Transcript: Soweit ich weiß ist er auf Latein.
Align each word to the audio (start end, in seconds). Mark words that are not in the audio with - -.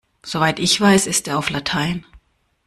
Soweit 0.23 0.57
ich 0.57 0.81
weiß 0.81 1.05
ist 1.05 1.27
er 1.27 1.37
auf 1.37 1.51
Latein. 1.51 2.03